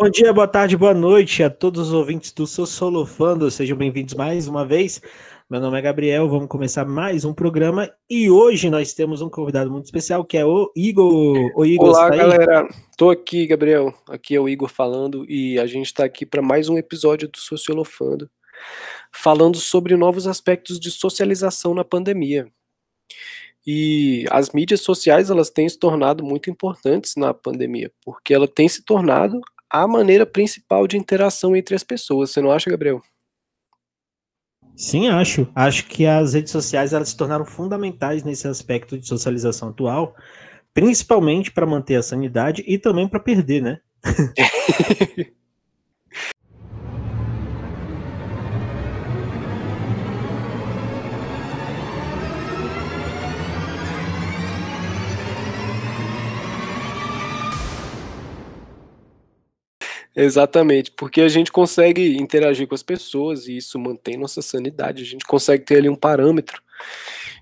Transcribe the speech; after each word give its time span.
Bom 0.00 0.08
dia, 0.08 0.32
boa 0.32 0.46
tarde, 0.46 0.76
boa 0.76 0.94
noite 0.94 1.42
a 1.42 1.50
todos 1.50 1.88
os 1.88 1.92
ouvintes 1.92 2.30
do 2.30 2.46
Sossolofando. 2.46 3.50
Sejam 3.50 3.76
bem-vindos 3.76 4.14
mais 4.14 4.46
uma 4.46 4.64
vez. 4.64 5.02
Meu 5.50 5.60
nome 5.60 5.76
é 5.76 5.82
Gabriel, 5.82 6.28
vamos 6.28 6.46
começar 6.46 6.84
mais 6.84 7.24
um 7.24 7.34
programa 7.34 7.92
e 8.08 8.30
hoje 8.30 8.70
nós 8.70 8.94
temos 8.94 9.20
um 9.20 9.28
convidado 9.28 9.72
muito 9.72 9.86
especial 9.86 10.24
que 10.24 10.38
é 10.38 10.46
o 10.46 10.70
Igor. 10.76 11.50
O 11.56 11.66
Igor 11.66 11.88
Olá, 11.88 12.10
tá 12.10 12.16
galera. 12.16 12.68
Tô 12.96 13.10
aqui, 13.10 13.44
Gabriel. 13.44 13.92
Aqui 14.08 14.36
é 14.36 14.40
o 14.40 14.48
Igor 14.48 14.68
falando 14.68 15.28
e 15.28 15.58
a 15.58 15.66
gente 15.66 15.86
está 15.86 16.04
aqui 16.04 16.24
para 16.24 16.40
mais 16.40 16.68
um 16.68 16.78
episódio 16.78 17.26
do 17.26 17.38
Sociolofando, 17.38 18.30
falando 19.12 19.56
sobre 19.56 19.96
novos 19.96 20.28
aspectos 20.28 20.78
de 20.78 20.92
socialização 20.92 21.74
na 21.74 21.82
pandemia. 21.82 22.46
E 23.66 24.26
as 24.30 24.52
mídias 24.52 24.80
sociais 24.80 25.28
elas 25.28 25.50
têm 25.50 25.68
se 25.68 25.76
tornado 25.76 26.22
muito 26.22 26.48
importantes 26.48 27.16
na 27.16 27.34
pandemia, 27.34 27.90
porque 28.04 28.32
ela 28.32 28.46
tem 28.46 28.68
se 28.68 28.84
tornado 28.84 29.40
a 29.70 29.86
maneira 29.86 30.24
principal 30.24 30.86
de 30.86 30.96
interação 30.96 31.54
entre 31.56 31.74
as 31.74 31.82
pessoas. 31.82 32.30
Você 32.30 32.40
não 32.40 32.50
acha, 32.50 32.70
Gabriel? 32.70 33.02
Sim, 34.76 35.08
acho. 35.08 35.50
Acho 35.54 35.86
que 35.86 36.06
as 36.06 36.34
redes 36.34 36.52
sociais 36.52 36.92
elas 36.92 37.08
se 37.10 37.16
tornaram 37.16 37.44
fundamentais 37.44 38.22
nesse 38.22 38.46
aspecto 38.46 38.98
de 38.98 39.06
socialização 39.06 39.70
atual, 39.70 40.14
principalmente 40.72 41.50
para 41.50 41.66
manter 41.66 41.96
a 41.96 42.02
sanidade 42.02 42.64
e 42.66 42.78
também 42.78 43.08
para 43.08 43.20
perder, 43.20 43.62
né? 43.62 43.80
Exatamente, 60.20 60.90
porque 60.90 61.20
a 61.20 61.28
gente 61.28 61.52
consegue 61.52 62.16
interagir 62.16 62.66
com 62.66 62.74
as 62.74 62.82
pessoas 62.82 63.46
e 63.46 63.56
isso 63.56 63.78
mantém 63.78 64.16
nossa 64.16 64.42
sanidade. 64.42 65.00
A 65.04 65.06
gente 65.06 65.24
consegue 65.24 65.64
ter 65.64 65.76
ali 65.76 65.88
um 65.88 65.94
parâmetro 65.94 66.60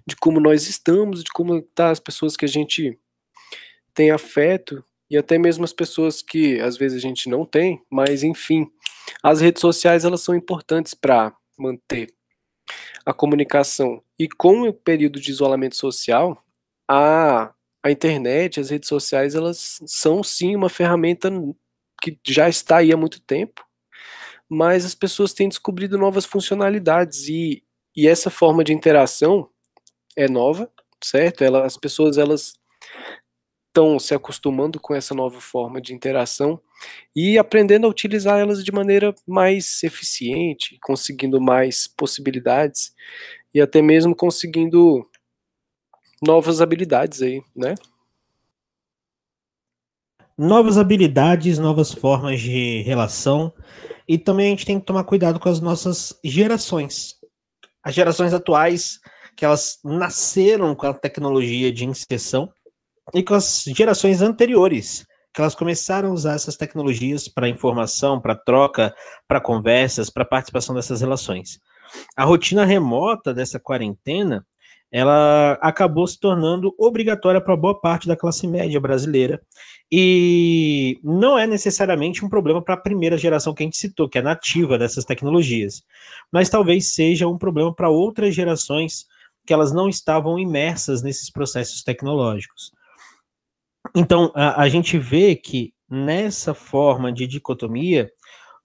de 0.06 0.14
como 0.14 0.38
nós 0.38 0.68
estamos, 0.68 1.24
de 1.24 1.30
como 1.32 1.62
tá 1.62 1.90
as 1.90 1.98
pessoas 1.98 2.36
que 2.36 2.44
a 2.44 2.48
gente 2.48 2.98
tem 3.94 4.10
afeto 4.10 4.84
e 5.10 5.16
até 5.16 5.38
mesmo 5.38 5.64
as 5.64 5.72
pessoas 5.72 6.20
que 6.20 6.60
às 6.60 6.76
vezes 6.76 6.98
a 6.98 7.00
gente 7.00 7.30
não 7.30 7.46
tem, 7.46 7.80
mas 7.90 8.22
enfim, 8.22 8.66
as 9.22 9.40
redes 9.40 9.62
sociais 9.62 10.04
elas 10.04 10.20
são 10.20 10.34
importantes 10.34 10.92
para 10.92 11.34
manter 11.58 12.12
a 13.06 13.14
comunicação. 13.14 14.02
E 14.18 14.28
com 14.28 14.68
o 14.68 14.72
período 14.74 15.20
de 15.20 15.30
isolamento 15.30 15.76
social, 15.76 16.42
a 16.88 17.52
a 17.82 17.90
internet, 17.92 18.60
as 18.60 18.70
redes 18.70 18.88
sociais, 18.88 19.34
elas 19.36 19.80
são 19.86 20.22
sim 20.22 20.56
uma 20.56 20.68
ferramenta 20.68 21.30
que 22.00 22.18
já 22.26 22.48
está 22.48 22.78
aí 22.78 22.92
há 22.92 22.96
muito 22.96 23.20
tempo, 23.20 23.64
mas 24.48 24.84
as 24.84 24.94
pessoas 24.94 25.32
têm 25.34 25.48
descobrido 25.48 25.98
novas 25.98 26.24
funcionalidades 26.24 27.28
e, 27.28 27.64
e 27.96 28.06
essa 28.06 28.30
forma 28.30 28.62
de 28.62 28.72
interação 28.72 29.48
é 30.16 30.28
nova, 30.28 30.70
certo? 31.02 31.42
Ela, 31.42 31.64
as 31.64 31.76
pessoas 31.76 32.16
elas 32.16 32.54
estão 33.68 33.98
se 33.98 34.14
acostumando 34.14 34.80
com 34.80 34.94
essa 34.94 35.14
nova 35.14 35.38
forma 35.40 35.80
de 35.80 35.92
interação 35.92 36.58
e 37.14 37.36
aprendendo 37.36 37.86
a 37.86 37.90
utilizar 37.90 38.38
elas 38.38 38.64
de 38.64 38.72
maneira 38.72 39.14
mais 39.26 39.82
eficiente, 39.82 40.78
conseguindo 40.82 41.40
mais 41.40 41.86
possibilidades 41.86 42.94
e 43.52 43.60
até 43.60 43.82
mesmo 43.82 44.16
conseguindo 44.16 45.06
novas 46.22 46.62
habilidades 46.62 47.20
aí, 47.20 47.42
né? 47.54 47.74
Novas 50.38 50.78
habilidades, 50.78 51.58
novas 51.58 51.92
formas 51.92 52.40
de 52.40 52.82
relação. 52.82 53.52
E 54.08 54.18
também 54.18 54.46
a 54.46 54.50
gente 54.50 54.66
tem 54.66 54.78
que 54.78 54.86
tomar 54.86 55.04
cuidado 55.04 55.40
com 55.40 55.48
as 55.48 55.60
nossas 55.60 56.18
gerações. 56.22 57.14
As 57.82 57.94
gerações 57.94 58.32
atuais, 58.32 58.98
que 59.36 59.44
elas 59.44 59.78
nasceram 59.84 60.74
com 60.74 60.86
a 60.86 60.94
tecnologia 60.94 61.72
de 61.72 61.84
inserção, 61.84 62.50
e 63.14 63.22
com 63.22 63.34
as 63.34 63.64
gerações 63.66 64.22
anteriores, 64.22 65.06
que 65.32 65.40
elas 65.40 65.54
começaram 65.54 66.10
a 66.10 66.12
usar 66.12 66.34
essas 66.34 66.56
tecnologias 66.56 67.28
para 67.28 67.48
informação, 67.48 68.20
para 68.20 68.34
troca, 68.34 68.94
para 69.28 69.40
conversas, 69.40 70.10
para 70.10 70.24
participação 70.24 70.74
dessas 70.74 71.00
relações. 71.00 71.60
A 72.16 72.24
rotina 72.24 72.64
remota 72.64 73.32
dessa 73.32 73.60
quarentena, 73.60 74.44
ela 74.90 75.52
acabou 75.60 76.06
se 76.06 76.18
tornando 76.18 76.74
obrigatória 76.78 77.40
para 77.40 77.56
boa 77.56 77.78
parte 77.78 78.06
da 78.06 78.16
classe 78.16 78.46
média 78.46 78.80
brasileira 78.80 79.42
e 79.90 80.98
não 81.02 81.38
é 81.38 81.46
necessariamente 81.46 82.24
um 82.24 82.28
problema 82.28 82.62
para 82.62 82.74
a 82.74 82.80
primeira 82.80 83.18
geração 83.18 83.52
que 83.52 83.62
a 83.62 83.66
gente 83.66 83.76
citou, 83.76 84.08
que 84.08 84.18
é 84.18 84.22
nativa 84.22 84.78
dessas 84.78 85.04
tecnologias, 85.04 85.82
mas 86.32 86.48
talvez 86.48 86.94
seja 86.94 87.26
um 87.26 87.38
problema 87.38 87.74
para 87.74 87.90
outras 87.90 88.34
gerações 88.34 89.06
que 89.46 89.52
elas 89.52 89.72
não 89.72 89.88
estavam 89.88 90.38
imersas 90.38 91.02
nesses 91.02 91.30
processos 91.30 91.82
tecnológicos. 91.82 92.72
Então, 93.94 94.32
a, 94.34 94.62
a 94.62 94.68
gente 94.68 94.98
vê 94.98 95.36
que 95.36 95.72
nessa 95.88 96.52
forma 96.52 97.12
de 97.12 97.26
dicotomia, 97.26 98.10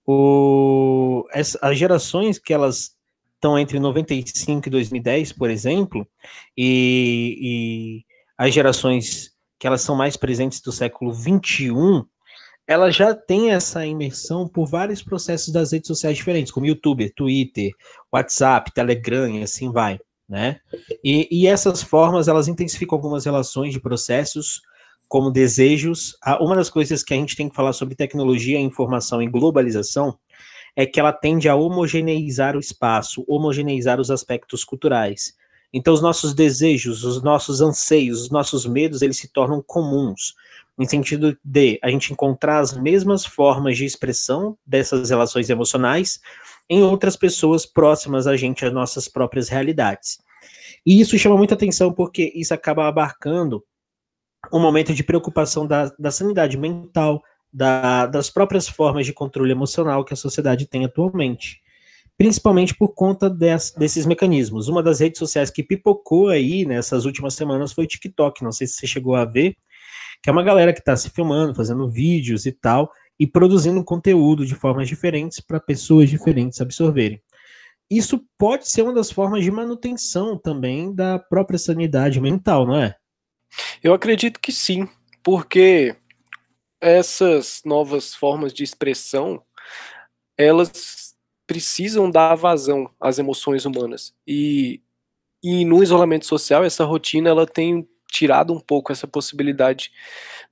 o, 0.05 1.27
as, 1.31 1.55
as 1.61 1.77
gerações 1.77 2.39
que 2.39 2.53
elas 2.53 2.95
estão 3.41 3.57
entre 3.57 3.79
95 3.79 4.67
e 4.67 4.71
2010, 4.71 5.33
por 5.33 5.49
exemplo, 5.49 6.07
e, 6.55 7.37
e 7.41 8.05
as 8.37 8.53
gerações 8.53 9.31
que 9.59 9.65
elas 9.65 9.81
são 9.81 9.95
mais 9.95 10.15
presentes 10.15 10.61
do 10.61 10.71
século 10.71 11.11
21, 11.11 12.05
ela 12.67 12.91
já 12.91 13.15
tem 13.15 13.51
essa 13.51 13.85
imersão 13.85 14.47
por 14.47 14.67
vários 14.67 15.01
processos 15.01 15.51
das 15.51 15.71
redes 15.71 15.87
sociais 15.87 16.17
diferentes, 16.17 16.51
como 16.51 16.67
YouTube, 16.67 17.11
Twitter, 17.15 17.71
WhatsApp, 18.13 18.71
Telegram 18.73 19.29
e 19.29 19.43
assim 19.43 19.71
vai, 19.71 19.99
né? 20.29 20.59
E, 21.03 21.27
e 21.31 21.47
essas 21.47 21.81
formas, 21.81 22.27
elas 22.27 22.47
intensificam 22.47 22.95
algumas 22.95 23.25
relações 23.25 23.73
de 23.73 23.79
processos, 23.79 24.61
como 25.07 25.31
desejos. 25.31 26.15
Uma 26.39 26.55
das 26.55 26.69
coisas 26.69 27.03
que 27.03 27.13
a 27.13 27.17
gente 27.17 27.35
tem 27.35 27.49
que 27.49 27.55
falar 27.55 27.73
sobre 27.73 27.95
tecnologia, 27.95 28.59
informação 28.59 29.21
e 29.21 29.27
globalização 29.27 30.17
é 30.75 30.85
que 30.85 30.99
ela 30.99 31.11
tende 31.11 31.49
a 31.49 31.55
homogeneizar 31.55 32.55
o 32.55 32.59
espaço, 32.59 33.23
homogeneizar 33.27 33.99
os 33.99 34.09
aspectos 34.09 34.63
culturais. 34.63 35.33
Então, 35.73 35.93
os 35.93 36.01
nossos 36.01 36.33
desejos, 36.33 37.03
os 37.03 37.21
nossos 37.23 37.61
anseios, 37.61 38.23
os 38.23 38.29
nossos 38.29 38.65
medos, 38.65 39.01
eles 39.01 39.17
se 39.17 39.29
tornam 39.29 39.61
comuns, 39.61 40.35
no 40.77 40.87
sentido 40.89 41.37
de 41.43 41.79
a 41.81 41.89
gente 41.89 42.11
encontrar 42.11 42.59
as 42.59 42.77
mesmas 42.77 43.25
formas 43.25 43.77
de 43.77 43.85
expressão 43.85 44.57
dessas 44.65 45.09
relações 45.09 45.49
emocionais 45.49 46.19
em 46.69 46.83
outras 46.83 47.15
pessoas 47.15 47.65
próximas 47.65 48.27
a 48.27 48.35
gente, 48.35 48.65
às 48.65 48.73
nossas 48.73 49.07
próprias 49.07 49.49
realidades. 49.49 50.19
E 50.85 50.99
isso 50.99 51.17
chama 51.17 51.37
muita 51.37 51.53
atenção 51.53 51.93
porque 51.93 52.31
isso 52.35 52.53
acaba 52.53 52.87
abarcando 52.87 53.63
um 54.51 54.59
momento 54.59 54.93
de 54.93 55.03
preocupação 55.03 55.67
da, 55.67 55.91
da 55.99 56.11
sanidade 56.11 56.57
mental, 56.57 57.21
da, 57.51 58.05
das 58.05 58.29
próprias 58.29 58.67
formas 58.67 59.05
de 59.05 59.13
controle 59.13 59.51
emocional 59.51 60.05
que 60.05 60.13
a 60.13 60.17
sociedade 60.17 60.65
tem 60.65 60.85
atualmente 60.85 61.61
principalmente 62.21 62.75
por 62.75 62.89
conta 62.89 63.27
des, 63.27 63.73
desses 63.75 64.05
mecanismos. 64.05 64.67
Uma 64.67 64.83
das 64.83 64.99
redes 64.99 65.17
sociais 65.17 65.49
que 65.49 65.63
pipocou 65.63 66.27
aí 66.27 66.65
nessas 66.65 67.03
últimas 67.03 67.33
semanas 67.33 67.73
foi 67.73 67.85
o 67.85 67.87
TikTok, 67.87 68.43
não 68.43 68.51
sei 68.51 68.67
se 68.67 68.73
você 68.73 68.85
chegou 68.85 69.15
a 69.15 69.25
ver, 69.25 69.57
que 70.21 70.29
é 70.29 70.31
uma 70.31 70.43
galera 70.43 70.71
que 70.71 70.77
está 70.77 70.95
se 70.95 71.09
filmando, 71.09 71.55
fazendo 71.55 71.89
vídeos 71.89 72.45
e 72.45 72.51
tal, 72.51 72.91
e 73.19 73.25
produzindo 73.25 73.83
conteúdo 73.83 74.45
de 74.45 74.53
formas 74.53 74.87
diferentes 74.87 75.39
para 75.39 75.59
pessoas 75.59 76.11
diferentes 76.11 76.61
absorverem. 76.61 77.19
Isso 77.89 78.23
pode 78.37 78.69
ser 78.69 78.83
uma 78.83 78.93
das 78.93 79.11
formas 79.11 79.43
de 79.43 79.49
manutenção 79.49 80.37
também 80.37 80.93
da 80.93 81.17
própria 81.17 81.57
sanidade 81.57 82.21
mental, 82.21 82.67
não 82.67 82.75
é? 82.75 82.95
Eu 83.83 83.95
acredito 83.95 84.39
que 84.39 84.51
sim, 84.51 84.87
porque 85.23 85.95
essas 86.81 87.61
novas 87.63 88.15
formas 88.15 88.53
de 88.53 88.63
expressão, 88.63 89.41
elas 90.37 91.15
precisam 91.45 92.09
dar 92.09 92.35
vazão 92.35 92.89
às 92.99 93.19
emoções 93.19 93.65
humanas. 93.65 94.13
E, 94.27 94.81
e 95.43 95.65
no 95.65 95.83
isolamento 95.83 96.25
social, 96.25 96.63
essa 96.63 96.83
rotina 96.85 97.29
ela 97.29 97.45
tem 97.45 97.87
tirado 98.11 98.53
um 98.53 98.59
pouco 98.59 98.91
essa 98.91 99.07
possibilidade 99.07 99.91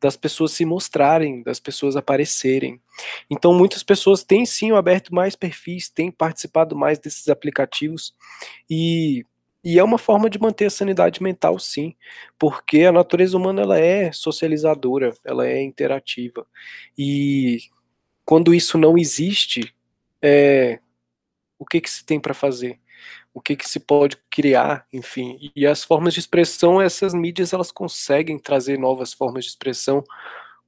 das 0.02 0.16
pessoas 0.16 0.54
se 0.54 0.64
mostrarem, 0.64 1.44
das 1.44 1.60
pessoas 1.60 1.98
aparecerem. 1.98 2.82
Então, 3.30 3.54
muitas 3.54 3.84
pessoas 3.84 4.24
têm 4.24 4.46
sim 4.46 4.72
aberto 4.72 5.14
mais 5.14 5.36
perfis, 5.36 5.90
têm 5.90 6.10
participado 6.10 6.76
mais 6.76 6.98
desses 6.98 7.28
aplicativos 7.28 8.14
e, 8.70 9.26
e 9.64 9.78
é 9.80 9.84
uma 9.84 9.98
forma 9.98 10.30
de 10.30 10.40
manter 10.40 10.66
a 10.66 10.70
sanidade 10.70 11.22
mental, 11.22 11.60
sim, 11.60 11.96
porque 12.38 12.84
a 12.84 12.92
natureza 12.92 13.38
humana 13.38 13.62
ela 13.62 13.80
é 13.80 14.12
socializadora, 14.12 15.14
ela 15.26 15.48
é 15.48 15.62
interativa 15.62 16.46
e 16.98 17.60
quando 18.26 18.54
isso 18.54 18.78
não 18.78 18.98
existe, 18.98 19.74
é, 20.22 20.80
o 21.58 21.66
que 21.66 21.82
que 21.82 21.90
se 21.90 22.06
tem 22.06 22.20
para 22.20 22.34
fazer, 22.34 22.80
o 23.34 23.42
que 23.42 23.56
que 23.56 23.68
se 23.68 23.80
pode 23.80 24.18
criar, 24.30 24.86
enfim. 24.94 25.52
E 25.56 25.66
as 25.66 25.84
formas 25.84 26.14
de 26.14 26.20
expressão, 26.20 26.82
essas 26.82 27.14
mídias 27.14 27.54
elas 27.54 27.72
conseguem 27.72 28.38
trazer 28.38 28.78
novas 28.78 29.14
formas 29.14 29.46
de 29.46 29.52
expressão 29.52 30.04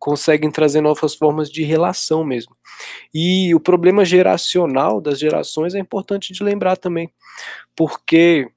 conseguem 0.02 0.50
trazer 0.50 0.82
novas 0.82 1.14
formas 1.14 1.48
de 1.48 1.64
relação 1.64 2.24
mesmo. 2.24 2.58
E 3.14 3.54
o 3.54 3.60
problema 3.60 4.04
geracional 4.04 5.00
das 5.00 5.20
gerações 5.20 5.76
é 5.76 5.80
importante 5.80 6.34
de 6.34 6.44
lembrar 6.44 6.76
também, 6.76 7.14
porque 7.76 8.50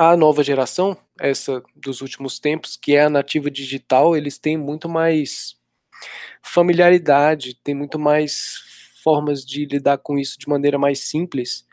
a 0.00 0.16
nova 0.16 0.42
geração, 0.42 0.96
essa 1.20 1.62
dos 1.76 2.00
últimos 2.00 2.38
tempos, 2.38 2.74
que 2.74 2.94
é 2.94 3.02
a 3.02 3.10
nativa 3.10 3.50
digital, 3.50 4.16
eles 4.16 4.38
têm 4.38 4.56
muito 4.56 4.88
mais 4.88 5.56
familiaridade, 6.42 7.54
tem 7.62 7.74
muito 7.74 7.98
mais 7.98 8.54
formas 9.04 9.44
de 9.44 9.66
lidar 9.66 9.98
com 9.98 10.18
isso 10.18 10.38
de 10.38 10.48
maneira 10.48 10.78
mais 10.78 11.00
simples 11.00 11.66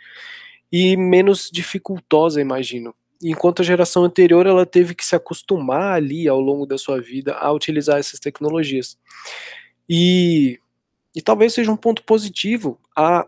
e 0.69 0.97
menos 0.97 1.49
dificultosa, 1.49 2.41
imagino 2.41 2.93
enquanto 3.23 3.61
a 3.61 3.65
geração 3.65 4.03
anterior 4.03 4.45
ela 4.45 4.65
teve 4.65 4.93
que 4.93 5.05
se 5.05 5.15
acostumar 5.15 5.93
ali 5.93 6.27
ao 6.27 6.39
longo 6.39 6.65
da 6.65 6.77
sua 6.77 7.01
vida 7.01 7.33
a 7.33 7.51
utilizar 7.51 7.97
essas 7.97 8.19
tecnologias. 8.19 8.97
E, 9.89 10.59
e 11.15 11.21
talvez 11.21 11.53
seja 11.53 11.71
um 11.71 11.77
ponto 11.77 12.03
positivo 12.03 12.79
a, 12.95 13.27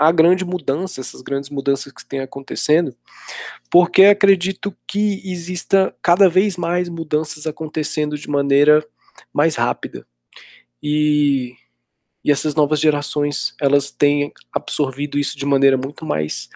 a 0.00 0.10
grande 0.10 0.46
mudança, 0.46 1.02
essas 1.02 1.20
grandes 1.20 1.50
mudanças 1.50 1.92
que 1.92 2.02
têm 2.02 2.20
acontecendo, 2.20 2.96
porque 3.70 4.04
acredito 4.06 4.74
que 4.86 5.20
exista 5.30 5.94
cada 6.00 6.26
vez 6.26 6.56
mais 6.56 6.88
mudanças 6.88 7.46
acontecendo 7.46 8.16
de 8.16 8.26
maneira 8.26 8.82
mais 9.30 9.56
rápida. 9.56 10.06
E, 10.82 11.54
e 12.24 12.32
essas 12.32 12.54
novas 12.54 12.80
gerações, 12.80 13.54
elas 13.60 13.90
têm 13.90 14.32
absorvido 14.50 15.18
isso 15.18 15.36
de 15.36 15.44
maneira 15.44 15.76
muito 15.76 16.06
mais 16.06 16.48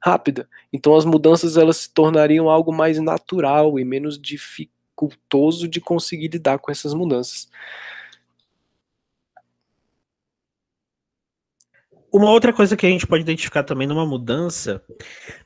rápida. 0.00 0.48
Então 0.72 0.94
as 0.94 1.04
mudanças 1.04 1.56
elas 1.56 1.78
se 1.78 1.90
tornariam 1.92 2.48
algo 2.48 2.72
mais 2.72 3.00
natural 3.00 3.80
e 3.80 3.84
menos 3.84 4.16
dificultoso 4.16 5.66
de 5.66 5.80
conseguir 5.80 6.28
lidar 6.28 6.60
com 6.60 6.70
essas 6.70 6.94
mudanças. 6.94 7.48
Uma 12.12 12.30
outra 12.30 12.52
coisa 12.52 12.76
que 12.76 12.84
a 12.84 12.90
gente 12.90 13.06
pode 13.06 13.22
identificar 13.22 13.64
também 13.64 13.86
numa 13.86 14.04
mudança 14.04 14.82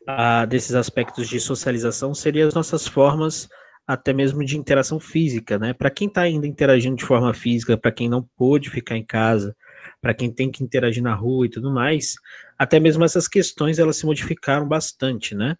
uh, 0.03 0.47
desses 0.49 0.75
aspectos 0.75 1.29
de 1.29 1.39
socialização 1.39 2.13
seria 2.13 2.47
as 2.47 2.55
nossas 2.55 2.89
formas 2.89 3.49
até 3.87 4.13
mesmo 4.13 4.45
de 4.45 4.59
interação 4.59 4.99
física, 4.99 5.61
né? 5.61 5.73
Para 5.73 5.91
quem 5.91 6.09
está 6.09 6.23
ainda 6.23 6.45
interagindo 6.45 6.97
de 6.97 7.05
forma 7.05 7.33
física, 7.33 7.79
para 7.79 7.93
quem 7.93 8.09
não 8.09 8.29
pôde 8.37 8.69
ficar 8.69 8.97
em 8.97 9.07
casa, 9.07 9.57
para 10.01 10.13
quem 10.13 10.29
tem 10.29 10.51
que 10.51 10.65
interagir 10.65 11.01
na 11.01 11.15
rua 11.15 11.47
e 11.47 11.49
tudo 11.49 11.73
mais, 11.73 12.15
até 12.59 12.81
mesmo 12.81 13.05
essas 13.05 13.29
questões 13.29 13.79
elas 13.79 13.99
se 13.99 14.05
modificaram 14.05 14.67
bastante, 14.67 15.37
né? 15.37 15.57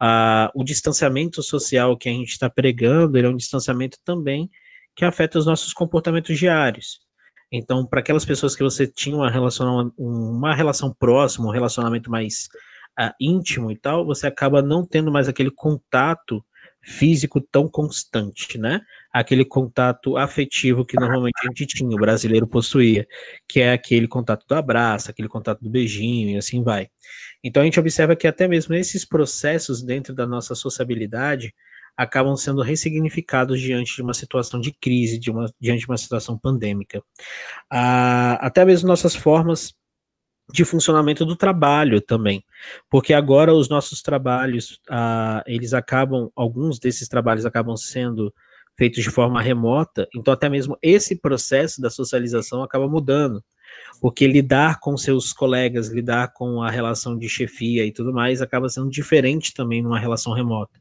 Ah, 0.00 0.50
o 0.56 0.64
distanciamento 0.64 1.40
social 1.40 1.96
que 1.96 2.08
a 2.08 2.12
gente 2.12 2.30
está 2.30 2.50
pregando, 2.50 3.16
ele 3.16 3.28
é 3.28 3.30
um 3.30 3.36
distanciamento 3.36 3.96
também 4.04 4.50
que 4.96 5.04
afeta 5.04 5.38
os 5.38 5.46
nossos 5.46 5.72
comportamentos 5.72 6.36
diários. 6.36 6.98
Então, 7.50 7.86
para 7.86 8.00
aquelas 8.00 8.24
pessoas 8.24 8.54
que 8.54 8.62
você 8.62 8.86
tinha 8.86 9.16
uma 9.16 9.30
relação, 9.30 9.92
uma 9.96 10.54
relação 10.54 10.92
próxima, 10.92 11.48
um 11.48 11.52
relacionamento 11.52 12.10
mais 12.10 12.48
uh, 12.98 13.12
íntimo 13.20 13.70
e 13.70 13.76
tal, 13.76 14.04
você 14.04 14.26
acaba 14.26 14.60
não 14.60 14.86
tendo 14.86 15.10
mais 15.10 15.28
aquele 15.28 15.50
contato 15.50 16.44
físico 16.82 17.40
tão 17.40 17.68
constante, 17.68 18.56
né? 18.58 18.80
Aquele 19.12 19.44
contato 19.44 20.16
afetivo 20.16 20.84
que 20.84 20.98
normalmente 20.98 21.36
a 21.42 21.46
gente 21.48 21.66
tinha, 21.66 21.94
o 21.94 22.00
brasileiro 22.00 22.46
possuía, 22.46 23.06
que 23.46 23.60
é 23.60 23.72
aquele 23.72 24.08
contato 24.08 24.46
do 24.46 24.54
abraço, 24.54 25.10
aquele 25.10 25.28
contato 25.28 25.60
do 25.60 25.70
beijinho 25.70 26.30
e 26.30 26.36
assim 26.36 26.62
vai. 26.62 26.88
Então 27.42 27.62
a 27.62 27.64
gente 27.64 27.80
observa 27.80 28.16
que 28.16 28.26
até 28.26 28.48
mesmo 28.48 28.74
esses 28.74 29.04
processos 29.04 29.82
dentro 29.82 30.14
da 30.14 30.26
nossa 30.26 30.54
sociabilidade 30.54 31.54
acabam 31.98 32.36
sendo 32.36 32.62
ressignificados 32.62 33.60
diante 33.60 33.96
de 33.96 34.02
uma 34.02 34.14
situação 34.14 34.60
de 34.60 34.70
crise, 34.70 35.18
de 35.18 35.32
uma, 35.32 35.52
diante 35.60 35.80
de 35.80 35.88
uma 35.88 35.98
situação 35.98 36.38
pandêmica. 36.38 37.02
Ah, 37.68 38.34
até 38.40 38.64
mesmo 38.64 38.86
nossas 38.86 39.16
formas 39.16 39.74
de 40.50 40.64
funcionamento 40.64 41.26
do 41.26 41.34
trabalho 41.34 42.00
também, 42.00 42.42
porque 42.88 43.12
agora 43.12 43.52
os 43.52 43.68
nossos 43.68 44.00
trabalhos, 44.00 44.80
ah, 44.88 45.42
eles 45.44 45.74
acabam, 45.74 46.30
alguns 46.36 46.78
desses 46.78 47.08
trabalhos 47.08 47.44
acabam 47.44 47.76
sendo 47.76 48.32
feitos 48.78 49.02
de 49.02 49.10
forma 49.10 49.42
remota, 49.42 50.08
então 50.14 50.32
até 50.32 50.48
mesmo 50.48 50.78
esse 50.80 51.16
processo 51.16 51.82
da 51.82 51.90
socialização 51.90 52.62
acaba 52.62 52.88
mudando, 52.88 53.42
porque 54.00 54.24
lidar 54.26 54.78
com 54.78 54.96
seus 54.96 55.32
colegas, 55.32 55.88
lidar 55.88 56.32
com 56.32 56.62
a 56.62 56.70
relação 56.70 57.18
de 57.18 57.28
chefia 57.28 57.84
e 57.84 57.92
tudo 57.92 58.12
mais, 58.12 58.40
acaba 58.40 58.68
sendo 58.68 58.88
diferente 58.88 59.52
também 59.52 59.82
numa 59.82 59.98
relação 59.98 60.32
remota 60.32 60.80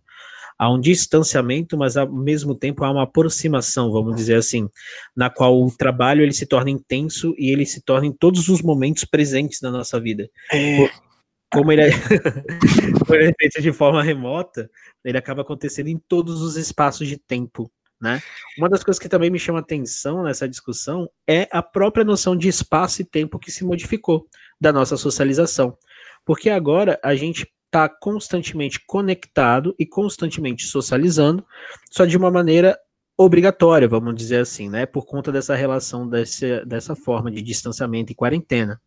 há 0.57 0.71
um 0.71 0.79
distanciamento, 0.79 1.77
mas 1.77 1.95
ao 1.95 2.11
mesmo 2.11 2.55
tempo 2.55 2.83
há 2.83 2.91
uma 2.91 3.03
aproximação, 3.03 3.91
vamos 3.91 4.15
dizer 4.15 4.35
assim, 4.35 4.67
na 5.15 5.29
qual 5.29 5.61
o 5.61 5.71
trabalho 5.71 6.23
ele 6.23 6.33
se 6.33 6.45
torna 6.45 6.71
intenso 6.71 7.35
e 7.37 7.51
ele 7.51 7.65
se 7.65 7.81
torna 7.81 8.07
em 8.07 8.13
todos 8.13 8.47
os 8.49 8.61
momentos 8.61 9.05
presentes 9.05 9.61
na 9.61 9.69
nossa 9.69 9.99
vida. 9.99 10.29
É. 10.51 10.89
Como 11.51 11.71
ele 11.71 11.83
é, 11.83 11.89
é 11.89 13.33
feito 13.39 13.61
de 13.61 13.71
forma 13.71 14.03
remota, 14.03 14.69
ele 15.03 15.17
acaba 15.17 15.43
acontecendo 15.43 15.87
em 15.87 15.97
todos 15.97 16.41
os 16.41 16.57
espaços 16.57 17.07
de 17.07 17.17
tempo. 17.17 17.71
Né? 17.99 18.21
Uma 18.57 18.69
das 18.69 18.83
coisas 18.83 18.99
que 18.99 19.09
também 19.09 19.29
me 19.29 19.39
chama 19.39 19.59
atenção 19.59 20.23
nessa 20.23 20.47
discussão 20.47 21.09
é 21.27 21.47
a 21.51 21.63
própria 21.63 22.03
noção 22.03 22.35
de 22.35 22.47
espaço 22.47 23.01
e 23.01 23.05
tempo 23.05 23.39
que 23.39 23.51
se 23.51 23.63
modificou 23.63 24.27
da 24.59 24.71
nossa 24.71 24.97
socialização. 24.97 25.77
Porque 26.25 26.49
agora 26.49 26.99
a 27.03 27.15
gente 27.15 27.47
está 27.67 27.87
constantemente 27.87 28.81
conectado 28.85 29.75
e 29.77 29.85
constantemente 29.85 30.65
socializando, 30.65 31.45
só 31.91 32.05
de 32.05 32.17
uma 32.17 32.31
maneira 32.31 32.77
obrigatória, 33.17 33.87
vamos 33.87 34.15
dizer 34.15 34.41
assim, 34.41 34.69
né? 34.69 34.85
Por 34.85 35.05
conta 35.05 35.31
dessa 35.31 35.55
relação 35.55 36.07
desse, 36.07 36.63
dessa 36.65 36.95
forma 36.95 37.31
de 37.31 37.41
distanciamento 37.41 38.11
e 38.11 38.15
quarentena. 38.15 38.79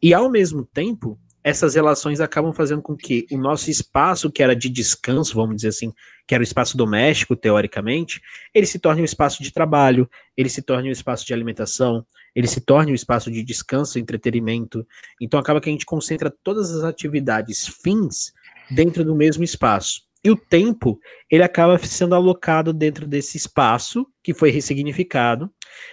E 0.00 0.14
ao 0.14 0.30
mesmo 0.30 0.64
tempo, 0.64 1.18
essas 1.44 1.74
relações 1.74 2.20
acabam 2.20 2.52
fazendo 2.52 2.82
com 2.82 2.96
que 2.96 3.26
o 3.30 3.36
nosso 3.36 3.70
espaço, 3.70 4.30
que 4.30 4.42
era 4.42 4.54
de 4.54 4.68
descanso, 4.68 5.34
vamos 5.34 5.56
dizer 5.56 5.68
assim, 5.68 5.92
que 6.26 6.34
era 6.34 6.42
o 6.42 6.44
espaço 6.44 6.76
doméstico, 6.76 7.34
teoricamente, 7.34 8.20
ele 8.54 8.66
se 8.66 8.78
torne 8.78 9.02
um 9.02 9.04
espaço 9.04 9.42
de 9.42 9.52
trabalho, 9.52 10.08
ele 10.36 10.48
se 10.48 10.62
torne 10.62 10.88
um 10.88 10.92
espaço 10.92 11.26
de 11.26 11.34
alimentação, 11.34 12.06
ele 12.34 12.46
se 12.46 12.60
torne 12.60 12.92
um 12.92 12.94
espaço 12.94 13.30
de 13.30 13.42
descanso, 13.42 13.98
entretenimento. 13.98 14.86
Então 15.20 15.38
acaba 15.38 15.60
que 15.60 15.68
a 15.68 15.72
gente 15.72 15.84
concentra 15.84 16.32
todas 16.42 16.70
as 16.70 16.84
atividades 16.84 17.66
fins 17.66 18.32
dentro 18.70 19.04
do 19.04 19.14
mesmo 19.14 19.42
espaço. 19.42 20.02
E 20.24 20.30
o 20.30 20.36
tempo, 20.36 21.00
ele 21.28 21.42
acaba 21.42 21.76
sendo 21.78 22.14
alocado 22.14 22.72
dentro 22.72 23.06
desse 23.06 23.36
espaço 23.36 24.06
que 24.22 24.32
foi 24.32 24.50
ressignificado, 24.50 25.50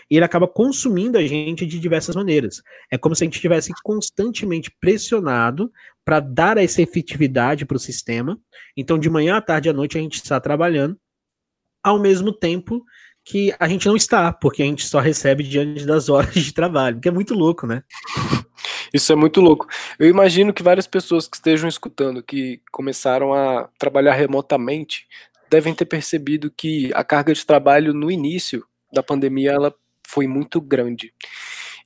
e 0.09 0.17
ele 0.17 0.25
acaba 0.25 0.47
consumindo 0.47 1.17
a 1.17 1.25
gente 1.25 1.65
de 1.65 1.79
diversas 1.79 2.15
maneiras. 2.15 2.61
É 2.91 2.97
como 2.97 3.15
se 3.15 3.23
a 3.23 3.25
gente 3.25 3.35
estivesse 3.35 3.71
constantemente 3.83 4.69
pressionado 4.79 5.71
para 6.05 6.19
dar 6.19 6.57
essa 6.57 6.81
efetividade 6.81 7.65
para 7.65 7.77
o 7.77 7.79
sistema. 7.79 8.39
Então, 8.75 8.99
de 8.99 9.09
manhã 9.09 9.37
à 9.37 9.41
tarde 9.41 9.69
à 9.69 9.73
noite 9.73 9.97
a 9.97 10.01
gente 10.01 10.15
está 10.15 10.39
trabalhando, 10.39 10.97
ao 11.83 11.99
mesmo 11.99 12.31
tempo 12.31 12.83
que 13.25 13.53
a 13.59 13.67
gente 13.67 13.87
não 13.87 13.95
está, 13.95 14.33
porque 14.33 14.61
a 14.63 14.65
gente 14.65 14.85
só 14.85 14.99
recebe 14.99 15.43
diante 15.43 15.85
das 15.85 16.09
horas 16.09 16.33
de 16.33 16.53
trabalho, 16.53 16.99
que 16.99 17.07
é 17.07 17.11
muito 17.11 17.33
louco, 17.33 17.67
né? 17.67 17.83
Isso 18.93 19.11
é 19.11 19.15
muito 19.15 19.41
louco. 19.41 19.67
Eu 19.97 20.07
imagino 20.07 20.53
que 20.53 20.63
várias 20.63 20.87
pessoas 20.87 21.27
que 21.27 21.37
estejam 21.37 21.67
escutando, 21.67 22.23
que 22.23 22.61
começaram 22.71 23.33
a 23.33 23.69
trabalhar 23.77 24.13
remotamente, 24.13 25.07
devem 25.49 25.73
ter 25.73 25.85
percebido 25.85 26.51
que 26.51 26.91
a 26.93 27.03
carga 27.03 27.33
de 27.33 27.45
trabalho 27.45 27.93
no 27.93 28.11
início 28.11 28.65
da 28.91 29.03
pandemia 29.03 29.51
ela 29.51 29.73
foi 30.07 30.27
muito 30.27 30.59
grande. 30.61 31.13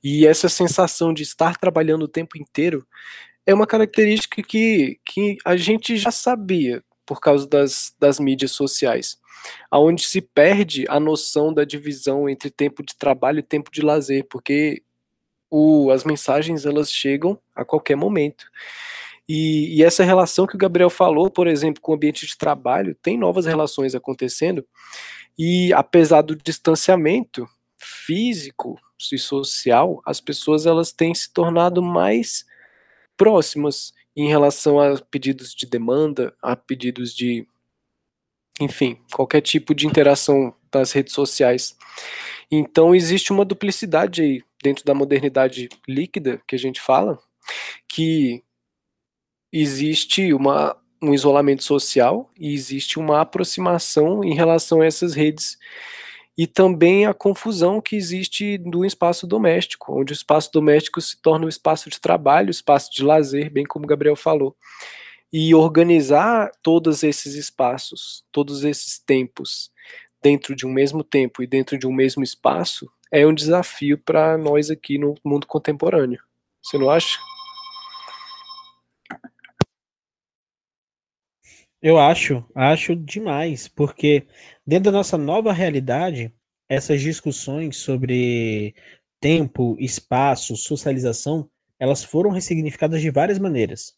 E 0.02 0.26
essa 0.26 0.48
sensação 0.48 1.12
de 1.14 1.22
estar 1.22 1.56
trabalhando 1.56 2.02
o 2.02 2.08
tempo 2.08 2.36
inteiro 2.38 2.86
é 3.46 3.54
uma 3.54 3.66
característica 3.66 4.42
que, 4.42 4.98
que 5.04 5.38
a 5.44 5.56
gente 5.56 5.96
já 5.96 6.10
sabia 6.10 6.82
por 7.06 7.20
causa 7.20 7.46
das, 7.46 7.94
das 7.98 8.18
mídias 8.18 8.52
sociais 8.52 9.18
aonde 9.70 10.02
se 10.04 10.20
perde 10.20 10.84
a 10.88 10.98
noção 10.98 11.52
da 11.52 11.64
divisão 11.64 12.28
entre 12.28 12.50
tempo 12.50 12.82
de 12.82 12.96
trabalho 12.96 13.40
e 13.40 13.42
tempo 13.42 13.70
de 13.70 13.82
lazer, 13.82 14.26
porque 14.28 14.82
o, 15.56 15.92
as 15.92 16.02
mensagens 16.02 16.66
elas 16.66 16.90
chegam 16.90 17.38
a 17.54 17.64
qualquer 17.64 17.94
momento. 17.94 18.46
E, 19.28 19.78
e, 19.78 19.84
essa 19.84 20.02
relação 20.02 20.48
que 20.48 20.56
o 20.56 20.58
Gabriel 20.58 20.90
falou, 20.90 21.30
por 21.30 21.46
exemplo, 21.46 21.80
com 21.80 21.92
o 21.92 21.94
ambiente 21.94 22.26
de 22.26 22.36
trabalho, 22.36 22.96
tem 23.00 23.16
novas 23.16 23.46
relações 23.46 23.94
acontecendo, 23.94 24.66
e 25.38 25.72
apesar 25.72 26.22
do 26.22 26.34
distanciamento 26.34 27.48
físico 27.78 28.76
e 29.12 29.18
social, 29.18 30.02
as 30.04 30.20
pessoas 30.20 30.66
elas 30.66 30.90
têm 30.90 31.14
se 31.14 31.32
tornado 31.32 31.80
mais 31.80 32.44
próximas 33.16 33.92
em 34.16 34.28
relação 34.28 34.80
a 34.80 34.98
pedidos 34.98 35.54
de 35.54 35.66
demanda, 35.66 36.34
a 36.42 36.56
pedidos 36.56 37.14
de 37.14 37.46
enfim, 38.60 38.98
qualquer 39.12 39.40
tipo 39.40 39.74
de 39.74 39.86
interação 39.86 40.54
das 40.70 40.92
redes 40.92 41.12
sociais. 41.12 41.76
Então 42.50 42.94
existe 42.94 43.32
uma 43.32 43.44
duplicidade 43.44 44.22
aí 44.22 44.42
dentro 44.64 44.82
da 44.82 44.94
modernidade 44.94 45.68
líquida 45.86 46.40
que 46.48 46.56
a 46.56 46.58
gente 46.58 46.80
fala, 46.80 47.18
que 47.86 48.42
existe 49.52 50.32
uma, 50.32 50.74
um 51.02 51.12
isolamento 51.12 51.62
social 51.62 52.30
e 52.40 52.54
existe 52.54 52.98
uma 52.98 53.20
aproximação 53.20 54.24
em 54.24 54.34
relação 54.34 54.80
a 54.80 54.86
essas 54.86 55.14
redes. 55.14 55.58
e 56.36 56.48
também 56.48 57.06
a 57.06 57.14
confusão 57.14 57.80
que 57.80 57.94
existe 57.94 58.58
no 58.58 58.84
espaço 58.84 59.24
doméstico, 59.24 60.00
onde 60.00 60.12
o 60.12 60.18
espaço 60.18 60.50
doméstico 60.52 61.00
se 61.00 61.20
torna 61.22 61.46
um 61.46 61.48
espaço 61.48 61.88
de 61.88 62.00
trabalho, 62.00 62.50
espaço 62.50 62.90
de 62.90 63.04
lazer, 63.04 63.52
bem 63.52 63.64
como 63.64 63.84
o 63.84 63.88
Gabriel 63.88 64.16
falou. 64.16 64.56
E 65.32 65.54
organizar 65.54 66.50
todos 66.60 67.04
esses 67.04 67.34
espaços, 67.34 68.24
todos 68.32 68.64
esses 68.64 68.98
tempos, 68.98 69.70
dentro 70.20 70.56
de 70.56 70.66
um 70.66 70.72
mesmo 70.72 71.04
tempo 71.04 71.40
e 71.40 71.46
dentro 71.46 71.78
de 71.78 71.86
um 71.86 71.92
mesmo 71.92 72.24
espaço, 72.24 72.90
é 73.14 73.24
um 73.24 73.32
desafio 73.32 73.96
para 73.96 74.36
nós 74.36 74.70
aqui 74.70 74.98
no 74.98 75.14
mundo 75.24 75.46
contemporâneo. 75.46 76.20
Você 76.60 76.76
não 76.76 76.90
acha? 76.90 77.16
Eu 81.80 81.96
acho, 81.96 82.44
acho 82.56 82.96
demais, 82.96 83.68
porque 83.68 84.26
dentro 84.66 84.90
da 84.90 84.98
nossa 84.98 85.16
nova 85.16 85.52
realidade, 85.52 86.34
essas 86.68 87.00
discussões 87.00 87.76
sobre 87.76 88.74
tempo, 89.20 89.76
espaço, 89.78 90.56
socialização, 90.56 91.48
elas 91.78 92.02
foram 92.02 92.30
ressignificadas 92.30 93.00
de 93.00 93.10
várias 93.10 93.38
maneiras. 93.38 93.94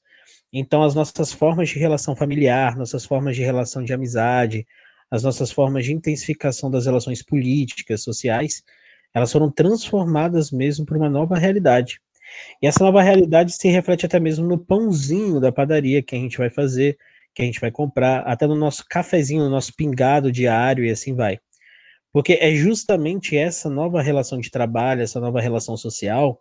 Então, 0.52 0.82
as 0.82 0.94
nossas 0.94 1.32
formas 1.32 1.70
de 1.70 1.78
relação 1.78 2.14
familiar, 2.14 2.76
nossas 2.76 3.06
formas 3.06 3.34
de 3.34 3.42
relação 3.42 3.82
de 3.82 3.94
amizade, 3.94 4.66
as 5.10 5.22
nossas 5.22 5.50
formas 5.50 5.86
de 5.86 5.94
intensificação 5.94 6.70
das 6.70 6.84
relações 6.84 7.22
políticas, 7.22 8.02
sociais, 8.02 8.62
elas 9.14 9.32
foram 9.32 9.50
transformadas 9.50 10.50
mesmo 10.50 10.84
para 10.84 10.96
uma 10.96 11.08
nova 11.08 11.36
realidade. 11.36 12.00
E 12.60 12.66
essa 12.66 12.84
nova 12.84 13.02
realidade 13.02 13.52
se 13.52 13.68
reflete 13.68 14.06
até 14.06 14.18
mesmo 14.20 14.46
no 14.46 14.58
pãozinho 14.58 15.40
da 15.40 15.52
padaria 15.52 16.02
que 16.02 16.14
a 16.14 16.18
gente 16.18 16.38
vai 16.38 16.50
fazer, 16.50 16.98
que 17.34 17.42
a 17.42 17.44
gente 17.44 17.60
vai 17.60 17.70
comprar, 17.70 18.20
até 18.20 18.46
no 18.46 18.56
nosso 18.56 18.84
cafezinho, 18.88 19.44
no 19.44 19.50
nosso 19.50 19.74
pingado 19.74 20.32
diário 20.32 20.84
e 20.84 20.90
assim 20.90 21.14
vai. 21.14 21.38
Porque 22.16 22.38
é 22.40 22.54
justamente 22.54 23.36
essa 23.36 23.68
nova 23.68 24.00
relação 24.00 24.40
de 24.40 24.50
trabalho, 24.50 25.02
essa 25.02 25.20
nova 25.20 25.38
relação 25.38 25.76
social, 25.76 26.40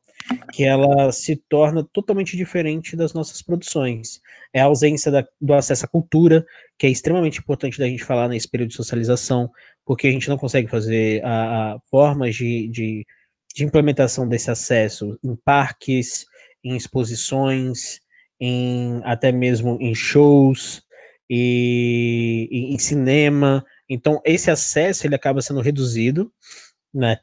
que 0.53 0.63
ela 0.63 1.12
se 1.12 1.36
torna 1.50 1.84
totalmente 1.84 2.38
diferente 2.38 2.96
das 2.96 3.13
nossas 3.13 3.41
produções. 3.41 4.22
É 4.53 4.62
a 4.62 4.67
ausência 4.67 5.12
da, 5.12 5.27
do 5.41 5.53
acesso 5.53 5.84
à 5.84 5.88
cultura, 5.89 6.46
que 6.79 6.88
é 6.88 6.89
extremamente 6.89 7.39
importante 7.39 7.77
da 7.77 7.89
gente 7.89 8.05
falar 8.05 8.29
nesse 8.29 8.50
período 8.50 8.70
de 8.70 8.77
socialização, 8.77 9.51
porque 9.86 10.08
a 10.08 10.12
gente 10.12 10.29
não 10.29 10.38
consegue 10.38 10.70
fazer 10.70 11.22
a, 11.25 11.74
a 11.74 11.79
formas 11.91 12.38
de, 12.38 12.70
de, 12.70 13.05
de 13.53 13.65
implementação 13.65 14.29
desse 14.29 14.50
acesso 14.50 15.20
em 15.22 15.36
parques, 15.36 16.25
em 16.63 16.77
exposições, 16.77 18.00
em 18.39 19.01
até 19.03 19.29
mesmo 19.29 19.77
em 19.82 19.94
shows, 19.94 20.86
e, 21.29 22.48
e 22.51 22.74
em 22.74 22.79
cinema. 22.79 23.65
Então, 23.89 24.22
esse 24.25 24.50
acesso 24.50 25.06
ele 25.06 25.15
acaba 25.15 25.42
sendo 25.42 25.62
reduzido, 25.62 26.32
né? 26.94 27.20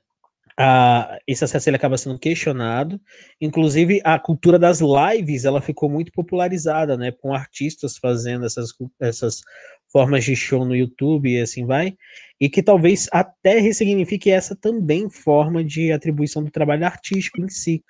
Ah, 0.56 1.18
esse 1.26 1.42
acesso 1.42 1.68
ele 1.68 1.76
acaba 1.76 1.96
sendo 1.96 2.18
questionado. 2.18 3.00
Inclusive, 3.40 4.00
a 4.04 4.18
cultura 4.18 4.58
das 4.58 4.80
lives 4.80 5.44
ela 5.44 5.60
ficou 5.60 5.88
muito 5.88 6.12
popularizada, 6.12 6.96
né? 6.96 7.10
Com 7.10 7.34
artistas 7.34 7.96
fazendo 7.96 8.44
essas, 8.44 8.68
essas 9.00 9.42
formas 9.90 10.24
de 10.24 10.36
show 10.36 10.64
no 10.64 10.76
YouTube 10.76 11.30
e 11.30 11.40
assim 11.40 11.64
vai. 11.66 11.96
E 12.40 12.48
que 12.48 12.62
talvez 12.62 13.08
até 13.12 13.58
ressignifique 13.58 14.30
essa 14.30 14.54
também 14.54 15.08
forma 15.08 15.64
de 15.64 15.90
atribuição 15.90 16.44
do 16.44 16.50
trabalho 16.50 16.84
artístico 16.84 17.40
em 17.40 17.48
si, 17.48 17.82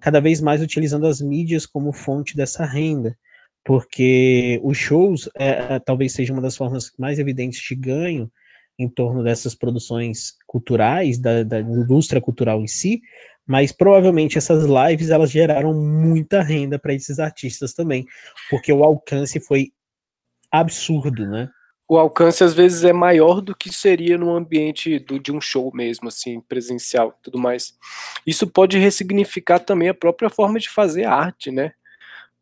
cada 0.00 0.20
vez 0.20 0.40
mais 0.40 0.62
utilizando 0.62 1.06
as 1.06 1.20
mídias 1.20 1.66
como 1.66 1.92
fonte 1.92 2.36
dessa 2.36 2.64
renda 2.64 3.16
porque 3.66 4.60
os 4.62 4.78
shows 4.78 5.28
é, 5.36 5.74
é, 5.74 5.78
talvez 5.80 6.12
seja 6.12 6.32
uma 6.32 6.40
das 6.40 6.56
formas 6.56 6.92
mais 6.96 7.18
evidentes 7.18 7.60
de 7.60 7.74
ganho 7.74 8.30
em 8.78 8.88
torno 8.88 9.24
dessas 9.24 9.56
produções 9.56 10.34
culturais, 10.46 11.18
da, 11.18 11.42
da, 11.42 11.60
indústria 11.60 12.20
cultural 12.20 12.62
em 12.62 12.68
si, 12.68 13.02
mas 13.44 13.72
provavelmente 13.72 14.38
essas 14.38 14.64
lives 14.64 15.10
elas 15.10 15.32
geraram 15.32 15.74
muita 15.74 16.42
renda 16.42 16.78
para 16.78 16.94
esses 16.94 17.18
artistas 17.18 17.74
também, 17.74 18.06
porque 18.48 18.72
o 18.72 18.84
alcance 18.84 19.40
foi 19.40 19.72
absurdo, 20.50 21.26
né? 21.26 21.50
O 21.88 21.98
alcance 21.98 22.44
às 22.44 22.54
vezes 22.54 22.84
é 22.84 22.92
maior 22.92 23.40
do 23.40 23.54
que 23.54 23.72
seria 23.72 24.16
no 24.16 24.34
ambiente 24.34 24.98
do, 25.00 25.18
de 25.18 25.32
um 25.32 25.40
show 25.40 25.72
mesmo, 25.74 26.08
assim, 26.08 26.40
presencial, 26.40 27.18
tudo 27.20 27.38
mais. 27.38 27.74
Isso 28.24 28.46
pode 28.46 28.78
ressignificar 28.78 29.58
também 29.58 29.88
a 29.88 29.94
própria 29.94 30.30
forma 30.30 30.60
de 30.60 30.68
fazer 30.68 31.04
arte, 31.04 31.50
né? 31.50 31.72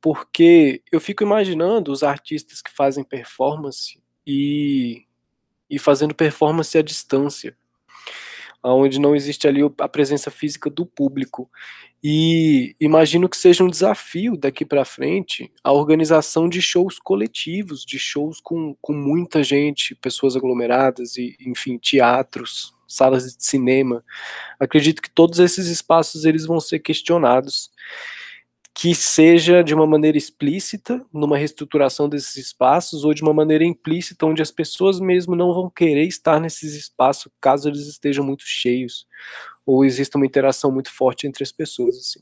Porque 0.05 0.83
eu 0.93 1.01
fico 1.01 1.23
imaginando 1.23 1.91
os 1.91 2.03
artistas 2.03 2.61
que 2.61 2.71
fazem 2.71 3.03
performance 3.03 3.99
e, 4.27 5.07
e 5.71 5.79
fazendo 5.79 6.15
performance 6.15 6.77
à 6.77 6.83
distância, 6.83 7.57
onde 8.63 9.01
não 9.01 9.17
existe 9.17 9.49
ali 9.49 9.61
a 9.81 9.89
presença 9.89 10.31
física 10.31 10.69
do 10.69 10.85
público. 10.85 11.51
E 12.03 12.77
imagino 12.79 13.31
que 13.31 13.37
seja 13.39 13.65
um 13.65 13.71
desafio 13.71 14.37
daqui 14.37 14.63
para 14.67 14.85
frente 14.85 15.51
a 15.65 15.73
organização 15.73 16.51
de 16.51 16.61
shows 16.61 16.99
coletivos, 16.99 17.83
de 17.83 17.99
shows 17.99 18.43
com, 18.43 18.77
com 18.83 18.93
muita 18.93 19.43
gente, 19.43 19.95
pessoas 19.95 20.37
aglomeradas, 20.37 21.17
e 21.17 21.35
enfim, 21.41 21.79
teatros, 21.79 22.75
salas 22.87 23.35
de 23.35 23.43
cinema. 23.43 24.05
Acredito 24.61 25.01
que 25.01 25.09
todos 25.09 25.39
esses 25.39 25.69
espaços 25.69 26.27
eles 26.27 26.45
vão 26.45 26.61
ser 26.61 26.81
questionados 26.81 27.71
que 28.75 28.93
seja 28.93 29.63
de 29.63 29.73
uma 29.73 29.87
maneira 29.87 30.19
explícita, 30.19 31.01
numa 31.13 31.39
reestruturação 31.39 32.09
desses 32.09 32.37
espaços, 32.37 33.05
ou 33.05 33.15
de 33.15 33.23
uma 33.23 33.33
maneira 33.33 33.65
implícita, 33.65 34.27
onde 34.27 34.43
as 34.43 34.51
pessoas 34.51 34.99
mesmo 34.99 35.37
não 35.37 35.55
vão 35.55 35.71
querer 35.71 36.05
estar 36.05 36.41
nesses 36.41 36.75
espaços 36.75 37.31
caso 37.41 37.69
eles 37.69 37.87
estejam 37.87 38.25
muito 38.25 38.43
cheios, 38.45 39.07
ou 39.65 39.85
exista 39.85 40.19
uma 40.19 40.27
interação 40.27 40.73
muito 40.73 40.93
forte 40.93 41.27
entre 41.27 41.45
as 41.45 41.53
pessoas. 41.53 41.97
Assim. 41.97 42.21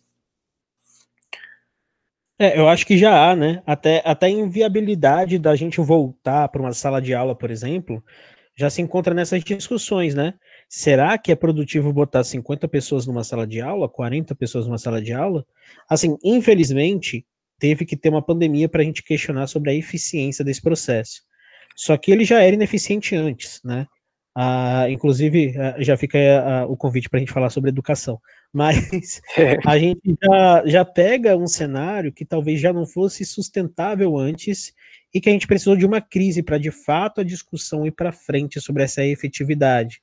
É, 2.39 2.59
eu 2.59 2.69
acho 2.69 2.87
que 2.87 2.99
já 2.99 3.31
há, 3.31 3.35
né? 3.35 3.63
Até, 3.65 4.03
até 4.05 4.27
a 4.27 4.31
inviabilidade 4.31 5.39
da 5.39 5.57
gente 5.57 5.81
voltar 5.81 6.49
para 6.49 6.61
uma 6.61 6.73
sala 6.75 7.01
de 7.01 7.15
aula, 7.15 7.35
por 7.35 7.51
exemplo, 7.51 8.05
já 8.55 8.69
se 8.69 8.83
encontra 8.83 9.15
nessas 9.15 9.43
discussões, 9.43 10.15
né? 10.15 10.35
Será 10.75 11.19
que 11.19 11.31
é 11.31 11.37
produtivo 11.37 11.93
botar 11.93 12.25
50 12.25 12.67
pessoas 12.67 13.07
numa 13.07 13.23
sala 13.23 13.47
de 13.47 13.61
aula, 13.61 13.91
40 13.91 14.35
pessoas 14.35 14.67
numa 14.67 14.79
sala 14.79 15.03
de 15.03 15.13
aula? 15.13 15.45
Assim, 15.87 16.17
infelizmente, 16.25 17.27
teve 17.59 17.85
que 17.85 17.95
ter 17.95 18.09
uma 18.09 18.23
pandemia 18.23 18.71
para 18.71 18.81
a 18.81 18.85
gente 18.85 19.03
questionar 19.03 19.49
sobre 19.49 19.71
a 19.71 19.75
eficiência 19.75 20.43
desse 20.43 20.63
processo. 20.63 21.25
Só 21.77 21.95
que 21.99 22.11
ele 22.11 22.25
já 22.25 22.43
era 22.43 22.55
ineficiente 22.55 23.15
antes, 23.15 23.61
né? 23.63 23.87
Ah, 24.35 24.87
inclusive, 24.89 25.55
ah, 25.59 25.77
já 25.79 25.95
fica 25.95 26.19
ah, 26.19 26.65
o 26.65 26.75
convite 26.75 27.11
para 27.11 27.19
a 27.19 27.21
gente 27.21 27.33
falar 27.33 27.51
sobre 27.51 27.69
educação. 27.69 28.19
Mas 28.51 29.21
é. 29.37 29.59
a 29.67 29.79
gente 29.79 30.17
já, 30.23 30.63
já 30.65 30.85
pega 30.87 31.37
um 31.37 31.47
cenário 31.47 32.11
que 32.11 32.25
talvez 32.25 32.59
já 32.59 32.73
não 32.73 32.87
fosse 32.87 33.27
sustentável 33.27 34.17
antes 34.17 34.73
e 35.13 35.21
que 35.21 35.29
a 35.29 35.33
gente 35.33 35.47
precisou 35.47 35.77
de 35.77 35.85
uma 35.85 36.01
crise 36.01 36.43
para, 36.43 36.57
de 36.57 36.71
fato, 36.71 37.21
a 37.21 37.25
discussão 37.25 37.87
ir 37.87 37.91
para 37.91 38.11
frente 38.11 38.59
sobre 38.59 38.83
essa 38.83 39.05
efetividade. 39.05 40.01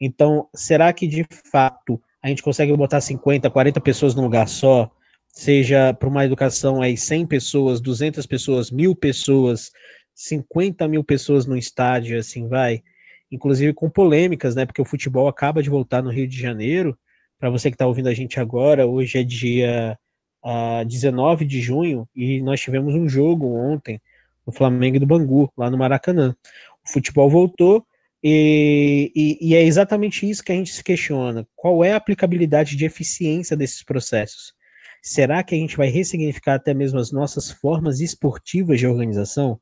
Então, 0.00 0.48
será 0.54 0.92
que 0.92 1.06
de 1.06 1.26
fato 1.50 2.00
a 2.22 2.28
gente 2.28 2.42
consegue 2.42 2.74
botar 2.76 3.00
50, 3.00 3.50
40 3.50 3.80
pessoas 3.80 4.14
num 4.14 4.22
lugar 4.22 4.48
só? 4.48 4.90
Seja 5.28 5.92
para 5.94 6.08
uma 6.08 6.24
educação 6.24 6.82
aí 6.82 6.96
100 6.96 7.26
pessoas, 7.26 7.80
200 7.80 8.26
pessoas, 8.26 8.70
mil 8.70 8.96
pessoas, 8.96 9.70
50 10.14 10.88
mil 10.88 11.04
pessoas 11.04 11.46
no 11.46 11.56
estádio, 11.56 12.18
assim 12.18 12.48
vai. 12.48 12.82
Inclusive 13.30 13.72
com 13.72 13.88
polêmicas, 13.88 14.54
né? 14.54 14.66
Porque 14.66 14.82
o 14.82 14.84
futebol 14.84 15.28
acaba 15.28 15.62
de 15.62 15.70
voltar 15.70 16.02
no 16.02 16.10
Rio 16.10 16.26
de 16.26 16.38
Janeiro. 16.38 16.98
Para 17.38 17.50
você 17.50 17.70
que 17.70 17.74
está 17.74 17.86
ouvindo 17.86 18.08
a 18.08 18.14
gente 18.14 18.40
agora, 18.40 18.86
hoje 18.86 19.18
é 19.18 19.22
dia 19.22 19.98
uh, 20.44 20.80
ah, 20.80 20.84
19 20.84 21.44
de 21.44 21.60
junho 21.60 22.08
e 22.14 22.40
nós 22.40 22.60
tivemos 22.60 22.94
um 22.94 23.08
jogo 23.08 23.54
ontem 23.54 24.00
no 24.46 24.52
Flamengo 24.52 24.96
e 24.96 24.98
do 24.98 25.06
Bangu, 25.06 25.50
lá 25.56 25.70
no 25.70 25.78
Maracanã. 25.78 26.34
O 26.84 26.92
futebol 26.92 27.30
voltou, 27.30 27.86
e, 28.22 29.10
e, 29.14 29.48
e, 29.50 29.54
é 29.54 29.62
exatamente 29.62 30.28
isso 30.28 30.44
que 30.44 30.52
a 30.52 30.54
gente 30.54 30.72
se 30.72 30.84
questiona. 30.84 31.46
Qual 31.56 31.82
é 31.82 31.92
a 31.92 31.96
aplicabilidade 31.96 32.76
de 32.76 32.84
eficiência 32.84 33.56
desses 33.56 33.82
processos? 33.82 34.52
Será 35.02 35.42
que 35.42 35.54
a 35.54 35.58
gente 35.58 35.76
vai 35.76 35.88
ressignificar 35.88 36.54
até 36.54 36.74
mesmo 36.74 36.98
as 36.98 37.10
nossas 37.10 37.50
formas 37.50 38.00
esportivas 38.00 38.78
de 38.78 38.86
organização? 38.86 39.58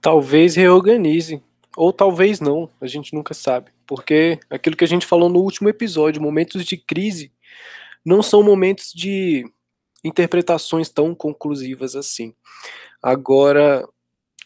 Talvez 0.00 0.54
reorganize, 0.56 1.42
ou 1.76 1.92
talvez 1.92 2.40
não, 2.40 2.70
a 2.80 2.86
gente 2.86 3.14
nunca 3.14 3.34
sabe. 3.34 3.70
Porque 3.86 4.38
aquilo 4.48 4.76
que 4.76 4.84
a 4.84 4.88
gente 4.88 5.04
falou 5.04 5.28
no 5.28 5.40
último 5.40 5.68
episódio, 5.68 6.22
momentos 6.22 6.64
de 6.64 6.78
crise 6.78 7.32
não 8.02 8.22
são 8.22 8.42
momentos 8.42 8.92
de 8.94 9.44
interpretações 10.02 10.88
tão 10.88 11.14
conclusivas 11.14 11.94
assim. 11.94 12.34
Agora, 13.02 13.86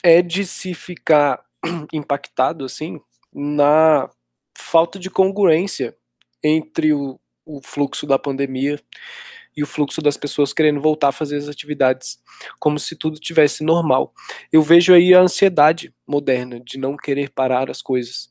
é 0.02 0.20
de 0.20 0.44
se 0.44 0.74
ficar 0.74 1.44
impactado 1.92 2.64
assim 2.64 3.00
na 3.32 4.08
falta 4.56 4.98
de 4.98 5.10
congruência 5.10 5.96
entre 6.42 6.92
o, 6.92 7.18
o 7.44 7.60
fluxo 7.62 8.06
da 8.06 8.18
pandemia 8.18 8.80
e 9.56 9.62
o 9.62 9.66
fluxo 9.66 10.02
das 10.02 10.16
pessoas 10.16 10.52
querendo 10.52 10.80
voltar 10.80 11.08
a 11.08 11.12
fazer 11.12 11.36
as 11.36 11.48
atividades 11.48 12.18
como 12.58 12.78
se 12.78 12.96
tudo 12.96 13.20
tivesse 13.20 13.64
normal. 13.64 14.12
Eu 14.52 14.62
vejo 14.62 14.92
aí 14.92 15.14
a 15.14 15.20
ansiedade 15.20 15.94
moderna 16.06 16.60
de 16.60 16.76
não 16.76 16.96
querer 16.96 17.30
parar 17.30 17.70
as 17.70 17.80
coisas. 17.80 18.30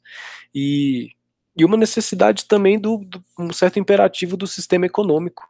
E 0.54 1.12
e 1.56 1.64
uma 1.64 1.78
necessidade 1.78 2.46
também 2.46 2.80
do, 2.80 2.98
do, 2.98 3.24
um 3.38 3.54
certo 3.54 3.80
imperativo 3.80 4.36
do 4.36 4.48
sistema 4.48 4.86
econômico 4.86 5.48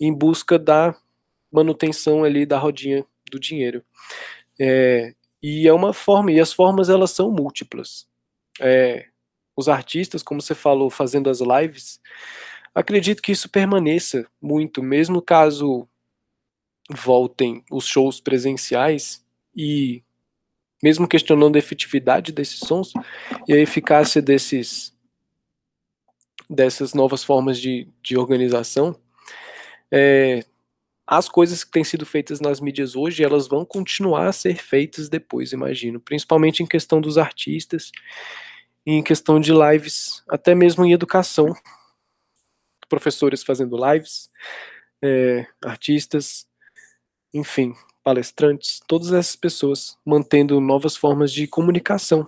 em 0.00 0.12
busca 0.12 0.58
da 0.58 0.94
manutenção 1.50 2.24
ali 2.24 2.44
da 2.44 2.58
rodinha 2.58 3.04
do 3.30 3.38
dinheiro. 3.38 3.84
É, 4.60 5.14
e 5.42 5.66
é 5.66 5.72
uma 5.72 5.92
forma, 5.92 6.32
e 6.32 6.40
as 6.40 6.52
formas 6.52 6.88
elas 6.88 7.10
são 7.10 7.30
múltiplas. 7.30 8.06
É, 8.60 9.06
os 9.56 9.68
artistas, 9.68 10.22
como 10.22 10.40
você 10.40 10.54
falou, 10.54 10.90
fazendo 10.90 11.30
as 11.30 11.40
lives, 11.40 12.00
acredito 12.74 13.22
que 13.22 13.32
isso 13.32 13.48
permaneça 13.48 14.26
muito, 14.40 14.82
mesmo 14.82 15.20
caso 15.22 15.88
voltem 16.90 17.64
os 17.70 17.86
shows 17.86 18.20
presenciais 18.20 19.24
e 19.54 20.02
mesmo 20.82 21.08
questionando 21.08 21.56
a 21.56 21.58
efetividade 21.58 22.32
desses 22.32 22.60
sons 22.60 22.92
e 23.46 23.52
a 23.52 23.58
eficácia 23.58 24.22
desses 24.22 24.96
dessas 26.48 26.94
novas 26.94 27.22
formas 27.22 27.58
de, 27.58 27.86
de 28.02 28.16
organização, 28.16 28.98
é, 29.92 30.44
as 31.10 31.28
coisas 31.28 31.64
que 31.64 31.70
têm 31.70 31.82
sido 31.82 32.04
feitas 32.04 32.38
nas 32.38 32.60
mídias 32.60 32.94
hoje, 32.94 33.24
elas 33.24 33.48
vão 33.48 33.64
continuar 33.64 34.28
a 34.28 34.32
ser 34.32 34.56
feitas 34.56 35.08
depois, 35.08 35.52
imagino, 35.52 35.98
principalmente 35.98 36.62
em 36.62 36.66
questão 36.66 37.00
dos 37.00 37.16
artistas 37.16 37.90
em 38.90 39.02
questão 39.02 39.38
de 39.38 39.52
lives, 39.52 40.22
até 40.26 40.54
mesmo 40.54 40.82
em 40.82 40.94
educação, 40.94 41.54
professores 42.88 43.42
fazendo 43.42 43.76
lives, 43.76 44.30
é, 45.04 45.46
artistas, 45.62 46.46
enfim, 47.34 47.74
palestrantes, 48.02 48.80
todas 48.88 49.12
essas 49.12 49.36
pessoas 49.36 49.98
mantendo 50.06 50.58
novas 50.58 50.96
formas 50.96 51.30
de 51.30 51.46
comunicação. 51.46 52.24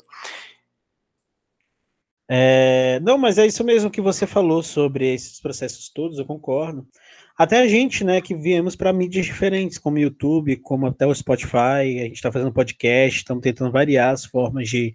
É, 2.28 3.00
não, 3.00 3.16
mas 3.16 3.38
é 3.38 3.46
isso 3.46 3.64
mesmo 3.64 3.90
que 3.90 4.02
você 4.02 4.26
falou 4.26 4.62
sobre 4.62 5.14
esses 5.14 5.40
processos 5.40 5.88
todos, 5.88 6.18
eu 6.18 6.26
concordo. 6.26 6.86
Até 7.40 7.58
a 7.58 7.66
gente, 7.66 8.04
né, 8.04 8.20
que 8.20 8.34
viemos 8.34 8.76
para 8.76 8.92
mídias 8.92 9.24
diferentes, 9.24 9.78
como 9.78 9.96
YouTube, 9.96 10.56
como 10.56 10.86
até 10.86 11.06
o 11.06 11.14
Spotify, 11.14 11.98
a 11.98 12.04
gente 12.04 12.16
está 12.16 12.30
fazendo 12.30 12.52
podcast, 12.52 13.16
estamos 13.16 13.40
tentando 13.42 13.72
variar 13.72 14.12
as 14.12 14.26
formas 14.26 14.68
de 14.68 14.94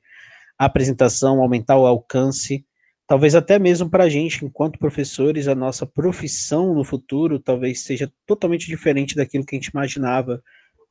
apresentação, 0.55 1.41
aumentar 1.41 1.75
o 1.75 1.87
alcance, 1.87 2.63
talvez 3.07 3.33
até 3.33 3.57
mesmo 3.57 3.89
para 3.89 4.03
a 4.03 4.09
gente, 4.09 4.45
enquanto 4.45 4.77
professores, 4.77 5.47
a 5.47 5.55
nossa 5.55 5.87
profissão 5.87 6.75
no 6.75 6.83
futuro 6.83 7.39
talvez 7.39 7.81
seja 7.81 8.13
totalmente 8.27 8.67
diferente 8.67 9.15
daquilo 9.15 9.43
que 9.43 9.55
a 9.55 9.57
gente 9.57 9.71
imaginava 9.71 10.39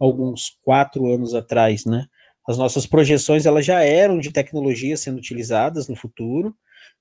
alguns 0.01 0.59
quatro 0.61 1.07
anos 1.07 1.37
atrás, 1.37 1.85
né? 1.85 2.07
As 2.49 2.59
nossas 2.59 2.85
projeções 2.85 3.47
elas 3.47 3.65
já 3.65 3.81
eram 3.81 4.19
de 4.19 4.33
tecnologia 4.33 4.97
sendo 4.97 5.19
utilizadas 5.19 5.87
no 5.87 5.95
futuro, 5.95 6.53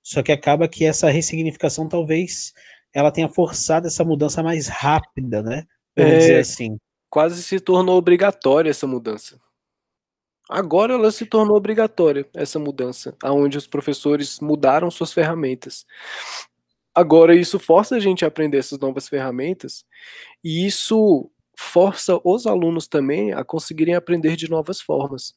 só 0.04 0.22
que 0.22 0.32
acaba 0.32 0.68
que 0.68 0.86
essa 0.86 1.10
ressignificação 1.10 1.90
talvez 1.90 2.54
ela 2.94 3.12
tenha 3.12 3.30
forçado 3.30 3.88
essa 3.88 4.04
mudança 4.04 4.44
mais 4.44 4.68
rápida, 4.68 5.42
né? 5.42 5.66
Vamos 5.96 6.14
é, 6.14 6.18
dizer 6.20 6.40
assim. 6.40 6.78
Quase 7.10 7.42
se 7.44 7.60
tornou 7.60 7.98
obrigatória 7.98 8.70
essa 8.70 8.88
mudança. 8.88 9.40
Agora 10.50 10.94
ela 10.94 11.12
se 11.12 11.26
tornou 11.26 11.56
obrigatória 11.56 12.28
essa 12.34 12.60
mudança, 12.60 13.16
aonde 13.24 13.58
os 13.58 13.66
professores 13.66 14.40
mudaram 14.40 14.92
suas 14.92 15.14
ferramentas. 15.14 15.86
Agora 16.94 17.36
isso 17.36 17.58
força 17.58 17.96
a 17.96 18.00
gente 18.00 18.24
a 18.24 18.28
aprender 18.28 18.58
essas 18.58 18.78
novas 18.78 19.08
ferramentas 19.08 19.84
e 20.44 20.66
isso 20.66 21.32
força 21.58 22.20
os 22.24 22.46
alunos 22.46 22.88
também 22.88 23.34
a 23.34 23.44
conseguirem 23.44 23.96
aprender 23.96 24.36
de 24.36 24.50
novas 24.50 24.82
formas. 24.82 25.34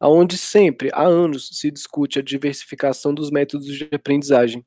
Aonde 0.00 0.38
sempre, 0.38 0.90
há 0.94 1.02
anos, 1.02 1.50
se 1.52 1.70
discute 1.70 2.18
a 2.18 2.22
diversificação 2.22 3.12
dos 3.14 3.30
métodos 3.30 3.66
de 3.66 3.88
aprendizagem. 3.92 4.64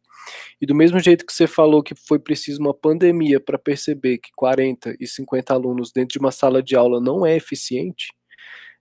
E 0.61 0.65
do 0.65 0.75
mesmo 0.75 0.99
jeito 0.99 1.25
que 1.25 1.33
você 1.33 1.47
falou 1.47 1.83
que 1.83 1.95
foi 1.95 2.19
preciso 2.19 2.61
uma 2.61 2.73
pandemia 2.73 3.39
para 3.39 3.57
perceber 3.57 4.19
que 4.19 4.29
40 4.35 4.95
e 4.99 5.07
50 5.07 5.53
alunos 5.53 5.91
dentro 5.91 6.13
de 6.13 6.19
uma 6.19 6.31
sala 6.31 6.61
de 6.61 6.75
aula 6.75 7.01
não 7.01 7.25
é 7.25 7.35
eficiente, 7.35 8.13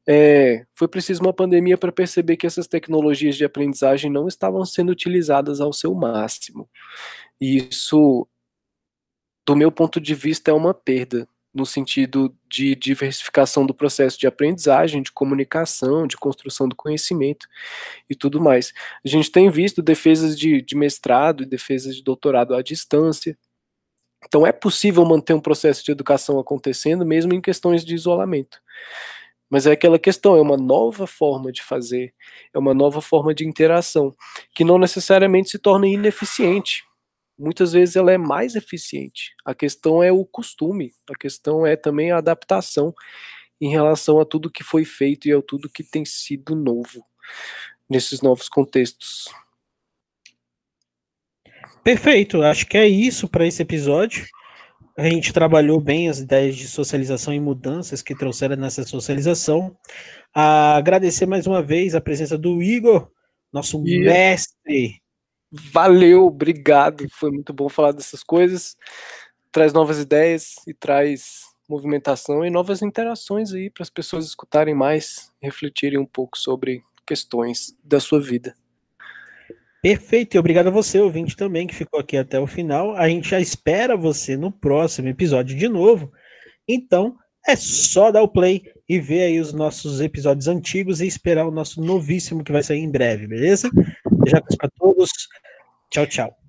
é, 0.09 0.65
foi 0.75 0.89
preciso 0.89 1.23
uma 1.23 1.33
pandemia 1.33 1.79
para 1.79 1.93
perceber 1.93 2.37
que 2.37 2.47
essas 2.47 2.67
tecnologias 2.67 3.37
de 3.37 3.45
aprendizagem 3.45 4.11
não 4.11 4.27
estavam 4.29 4.65
sendo 4.65 4.91
utilizadas 4.91 5.61
ao 5.61 5.73
seu 5.73 5.95
máximo. 5.95 6.69
E 7.41 7.69
isso, 7.71 8.27
do 9.47 9.57
meu 9.57 9.71
ponto 9.73 10.01
de 10.01 10.15
vista, 10.15 10.51
é 10.51 10.55
uma 10.55 10.75
perda 10.75 11.29
no 11.55 11.67
sentido 11.67 12.35
de 12.49 12.75
diversificação 12.75 13.67
do 13.67 13.75
processo 13.75 14.19
de 14.19 14.27
aprendizagem, 14.27 15.03
de 15.03 15.13
comunicação, 15.13 16.07
de 16.07 16.17
construção 16.17 16.69
do 16.69 16.75
conhecimento 16.75 17.47
e 18.09 18.15
tudo 18.15 18.41
mais. 18.41 18.73
A 19.05 19.09
gente 19.09 19.31
tem 19.31 19.51
visto 19.51 19.83
defesas 19.83 20.39
de, 20.39 20.63
de 20.63 20.75
mestrado 20.75 21.43
e 21.43 21.47
defesas 21.47 21.95
de 21.95 22.03
doutorado 22.03 22.55
à 22.55 22.63
distância. 22.63 23.37
Então 24.25 24.47
é 24.47 24.53
possível 24.53 25.05
manter 25.05 25.35
um 25.35 25.41
processo 25.41 25.85
de 25.85 25.93
educação 25.93 26.39
acontecendo 26.39 27.05
mesmo 27.05 27.35
em 27.35 27.41
questões 27.41 27.85
de 27.85 27.95
isolamento. 27.95 28.59
Mas 29.51 29.67
é 29.67 29.73
aquela 29.73 29.99
questão, 29.99 30.35
é 30.35 30.41
uma 30.41 30.57
nova 30.57 31.07
forma 31.07 31.53
de 31.53 31.63
fazer, 31.63 32.15
é 32.55 32.59
uma 32.59 32.73
nova 32.73 33.03
forma 33.03 33.35
de 33.35 33.47
interação, 33.47 34.15
que 34.55 34.65
não 34.65 34.79
necessariamente 34.79 35.51
se 35.51 35.59
torna 35.59 35.87
ineficiente, 35.87 36.85
muitas 37.39 37.73
vezes 37.73 37.97
ela 37.97 38.13
é 38.13 38.19
mais 38.19 38.55
eficiente. 38.55 39.35
A 39.45 39.55
questão 39.55 40.03
é 40.03 40.13
o 40.13 40.25
costume, 40.25 40.93
a 41.11 41.15
questão 41.15 41.67
é 41.67 41.77
também 41.77 42.11
a 42.11 42.19
adaptação 42.19 42.95
em 43.61 43.71
relação 43.71 44.21
a 44.21 44.25
tudo 44.25 44.51
que 44.51 44.65
foi 44.65 44.85
feito 44.85 45.29
e 45.29 45.33
a 45.33 45.41
tudo 45.41 45.71
que 45.71 45.85
tem 45.85 46.05
sido 46.05 46.55
novo 46.55 47.07
nesses 47.89 48.21
novos 48.21 48.49
contextos. 48.49 49.27
Perfeito, 51.85 52.43
acho 52.43 52.67
que 52.67 52.79
é 52.79 52.87
isso 52.87 53.29
para 53.29 53.47
esse 53.47 53.63
episódio. 53.63 54.25
A 54.97 55.09
gente 55.09 55.33
trabalhou 55.33 55.81
bem 55.81 56.09
as 56.09 56.19
ideias 56.19 56.57
de 56.57 56.69
socialização 56.69 57.33
e 57.33 57.41
mudanças 57.41 58.03
que 58.03 58.15
trouxeram 58.15 58.57
nessa 58.57 58.85
socialização. 58.85 59.77
A 60.35 60.77
agradecer 60.77 61.27
mais 61.27 61.47
uma 61.47 61.63
vez 61.63 61.95
a 61.95 62.01
presença 62.01 62.39
do 62.39 62.63
Igor, 62.63 63.11
nosso 63.53 63.83
yeah. 63.85 64.13
mestre 64.13 65.02
Valeu, 65.53 66.27
obrigado. 66.27 67.07
Foi 67.11 67.31
muito 67.31 67.53
bom 67.53 67.69
falar 67.69 67.93
dessas 67.93 68.23
coisas. 68.23 68.75
Traz 69.51 69.73
novas 69.75 69.99
ideias 69.99 70.55
e 70.67 70.73
traz 70.73 71.43
movimentação 71.69 72.45
e 72.45 72.51
novas 72.51 72.81
interações 72.81 73.53
aí 73.53 73.69
para 73.69 73.83
as 73.83 73.91
pessoas 73.91 74.25
escutarem 74.25 74.75
mais, 74.75 75.31
refletirem 75.43 75.99
um 75.99 76.07
pouco 76.07 76.39
sobre 76.39 76.83
questões 77.07 77.77
da 77.85 78.01
sua 78.01 78.19
vida. 78.19 78.55
Perfeito, 79.83 80.37
e 80.37 80.39
obrigado 80.39 80.69
a 80.69 80.71
você, 80.71 81.01
ouvinte, 81.01 81.37
também, 81.37 81.67
que 81.67 81.75
ficou 81.75 82.01
aqui 82.01 82.17
até 82.17 82.39
o 82.41 82.47
final. 82.47 82.97
A 82.97 83.09
gente 83.09 83.29
já 83.29 83.41
espera 83.41 83.97
você 83.97 84.37
no 84.37 84.51
próximo 84.51 85.09
episódio 85.09 85.57
de 85.57 85.69
novo. 85.69 86.11
Então, 86.67 87.17
é 87.47 87.57
só 87.57 88.11
dar 88.11 88.23
o 88.23 88.29
play 88.29 88.63
e 88.93 89.01
ver 89.01 89.23
aí 89.23 89.41
os 89.41 89.55
nossos 89.55 90.03
episódios 90.03 90.49
antigos 90.49 91.01
e 91.01 91.07
esperar 91.07 91.47
o 91.47 91.51
nosso 91.51 91.81
novíssimo 91.81 92.45
que 92.45 92.53
vai 92.53 92.63
sair 92.63 92.81
em 92.81 92.91
breve, 92.91 93.27
beleza? 93.27 93.71
Já 94.27 94.39
para 94.59 94.69
todos. 94.79 95.11
Tchau, 95.89 96.07
tchau. 96.07 96.42